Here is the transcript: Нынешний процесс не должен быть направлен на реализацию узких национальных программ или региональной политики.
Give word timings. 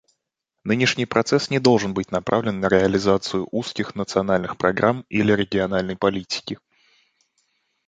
Нынешний 0.63 1.05
процесс 1.05 1.51
не 1.51 1.59
должен 1.59 1.93
быть 1.93 2.11
направлен 2.11 2.59
на 2.59 2.69
реализацию 2.69 3.47
узких 3.51 3.93
национальных 3.93 4.57
программ 4.57 5.05
или 5.09 5.31
региональной 5.31 5.95
политики. 5.95 6.57